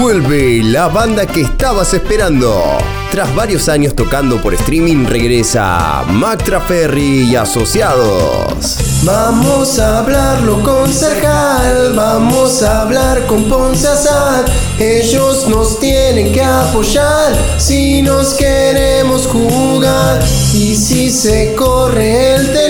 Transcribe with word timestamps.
Vuelve 0.00 0.62
la 0.62 0.86
banda 0.86 1.26
que 1.26 1.40
estabas 1.40 1.92
esperando. 1.92 2.78
Tras 3.10 3.34
varios 3.34 3.68
años 3.68 3.96
tocando 3.96 4.40
por 4.40 4.54
streaming, 4.54 5.06
regresa 5.06 6.04
Mac 6.08 6.44
Ferry 6.68 7.22
y 7.28 7.34
Asociados. 7.34 8.78
Vamos 9.02 9.78
a 9.80 9.98
hablarlo 9.98 10.62
con 10.62 10.92
Sergal, 10.92 11.94
vamos 11.96 12.62
a 12.62 12.82
hablar 12.82 13.26
con 13.26 13.48
Ponce 13.48 13.88
Azad. 13.88 14.44
Ellos 14.78 15.48
nos 15.48 15.80
tienen 15.80 16.32
que 16.32 16.44
apoyar 16.44 17.32
si 17.56 18.00
nos 18.02 18.34
queremos 18.34 19.26
jugar. 19.26 20.22
Y 20.54 20.76
si 20.76 21.10
se 21.10 21.54
corre 21.56 22.34
el 22.36 22.52
telón, 22.52 22.67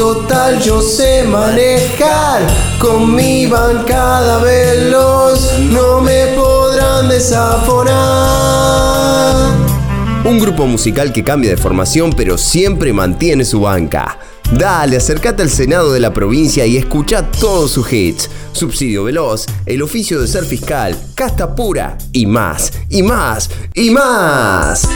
total 0.00 0.58
yo 0.62 0.80
sé 0.80 1.24
manejar. 1.24 2.40
Con 2.78 3.14
mi 3.14 3.44
bancada 3.44 4.38
veloz, 4.38 5.58
no 5.58 6.00
me 6.00 6.28
podrán 6.28 7.06
desaforar. 7.10 7.90
Un 10.24 10.38
grupo 10.38 10.66
musical 10.66 11.12
que 11.12 11.22
cambia 11.22 11.50
de 11.50 11.58
formación 11.58 12.14
pero 12.16 12.38
siempre 12.38 12.94
mantiene 12.94 13.44
su 13.44 13.60
banca. 13.60 14.18
Dale, 14.50 14.96
acércate 14.96 15.42
al 15.42 15.50
Senado 15.50 15.92
de 15.92 16.00
la 16.00 16.14
provincia 16.14 16.64
y 16.64 16.78
escucha 16.78 17.30
todos 17.30 17.72
sus 17.72 17.92
hits. 17.92 18.30
Subsidio 18.52 19.04
veloz, 19.04 19.44
el 19.66 19.82
oficio 19.82 20.18
de 20.18 20.28
ser 20.28 20.46
fiscal, 20.46 20.96
casta 21.14 21.54
pura 21.54 21.98
y 22.12 22.24
más, 22.24 22.72
y 22.88 23.02
más, 23.02 23.50
y 23.74 23.90
más. 23.90 24.88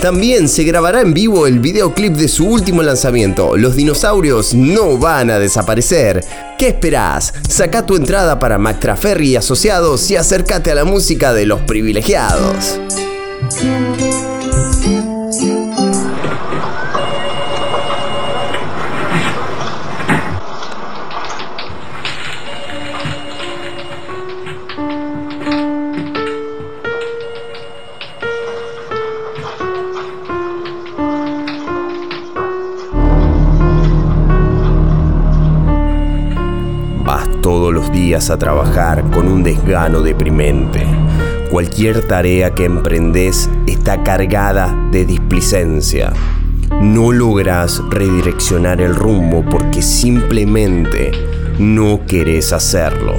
También 0.00 0.48
se 0.48 0.62
grabará 0.62 1.00
en 1.00 1.12
vivo 1.12 1.48
el 1.48 1.58
videoclip 1.58 2.14
de 2.14 2.28
su 2.28 2.46
último 2.46 2.82
lanzamiento. 2.84 3.56
Los 3.56 3.74
dinosaurios 3.74 4.54
no 4.54 4.96
van 4.96 5.28
a 5.28 5.40
desaparecer. 5.40 6.24
¿Qué 6.56 6.68
esperás? 6.68 7.34
Saca 7.48 7.84
tu 7.84 7.96
entrada 7.96 8.38
para 8.38 8.58
Mactraferri 8.58 9.30
y 9.30 9.36
Asociados 9.36 10.08
y 10.10 10.16
acércate 10.16 10.70
a 10.70 10.76
la 10.76 10.84
música 10.84 11.32
de 11.32 11.46
los 11.46 11.62
privilegiados. 11.62 12.78
Todos 37.68 37.82
los 37.82 37.92
días 37.92 38.30
a 38.30 38.38
trabajar 38.38 39.04
con 39.10 39.28
un 39.28 39.42
desgano 39.42 40.00
deprimente. 40.00 40.86
Cualquier 41.50 42.02
tarea 42.08 42.54
que 42.54 42.64
emprendes 42.64 43.50
está 43.66 44.02
cargada 44.02 44.88
de 44.90 45.04
displicencia. 45.04 46.10
No 46.80 47.12
logras 47.12 47.82
redireccionar 47.90 48.80
el 48.80 48.94
rumbo 48.94 49.44
porque 49.44 49.82
simplemente 49.82 51.12
no 51.58 52.06
querés 52.06 52.54
hacerlo. 52.54 53.12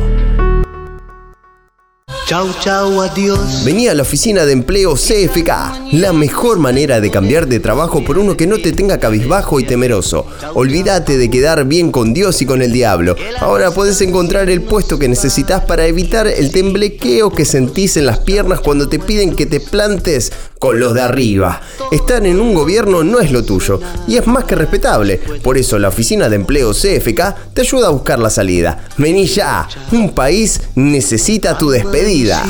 Chau, 2.30 2.48
chau, 2.60 3.02
adiós. 3.02 3.64
Vení 3.66 3.88
a 3.88 3.96
la 3.96 4.04
oficina 4.04 4.46
de 4.46 4.54
empleo 4.54 4.94
CFK, 4.94 5.94
la 5.94 6.14
mejor 6.14 6.60
manera 6.60 7.02
de 7.02 7.10
cambiar 7.10 7.48
de 7.48 7.60
trabajo 7.60 8.04
por 8.06 8.20
uno 8.20 8.38
que 8.38 8.46
no 8.46 8.60
te 8.60 8.72
tenga 8.72 9.00
cabizbajo 9.00 9.60
y 9.60 9.64
temeroso. 9.64 10.28
Olvídate 10.54 11.18
de 11.18 11.32
quedar 11.32 11.66
bien 11.66 11.92
con 11.92 12.14
Dios 12.14 12.44
y 12.44 12.46
con 12.46 12.62
el 12.62 12.72
diablo. 12.72 13.16
Ahora 13.40 13.72
puedes 13.72 14.00
encontrar 14.02 14.48
el 14.52 14.62
puesto 14.62 15.00
que 15.00 15.10
necesitas 15.10 15.66
para 15.66 15.88
evitar 15.88 16.28
el 16.28 16.52
temblequeo 16.52 17.32
que 17.32 17.46
sentís 17.46 17.98
en 17.98 18.06
las 18.06 18.20
piernas 18.20 18.60
cuando 18.60 18.88
te 18.88 19.00
piden 19.00 19.36
que 19.36 19.48
te 19.48 19.60
plantes 19.60 20.32
con 20.60 20.80
los 20.80 20.94
de 20.94 21.02
arriba. 21.02 21.62
Estar 21.92 22.26
en 22.28 22.40
un 22.40 22.54
gobierno 22.54 23.04
no 23.04 23.20
es 23.20 23.32
lo 23.32 23.44
tuyo 23.44 23.80
y 24.08 24.18
es 24.18 24.28
más 24.28 24.44
que 24.44 24.56
respetable. 24.56 25.18
Por 25.42 25.58
eso 25.58 25.80
la 25.80 25.88
oficina 25.88 26.30
de 26.30 26.36
empleo 26.36 26.72
CFK 26.72 27.54
te 27.54 27.62
ayuda 27.62 27.88
a 27.88 27.92
buscar 27.92 28.20
la 28.20 28.30
salida. 28.30 28.86
Vení 28.98 29.26
ya, 29.26 29.68
un 29.92 30.14
país 30.14 30.62
necesita 30.76 31.58
tu 31.58 31.70
despedida. 31.70 32.44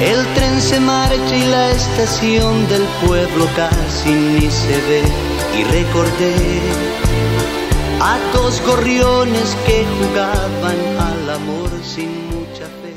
El 0.00 0.24
tren 0.34 0.60
se 0.60 0.78
marcha 0.78 1.36
y 1.36 1.44
la 1.50 1.72
estación 1.72 2.68
del 2.68 2.84
pueblo 3.04 3.48
casi 3.56 4.10
ni 4.10 4.48
se 4.48 4.76
ve. 4.88 5.02
Y 5.58 5.64
recordé 5.64 6.34
a 8.00 8.16
dos 8.32 8.62
gorriones 8.64 9.56
que 9.66 9.84
jugaban 9.98 10.76
al 11.00 11.30
amor 11.30 11.70
sin 11.82 12.10
mucha 12.28 12.66
fe. 12.80 12.94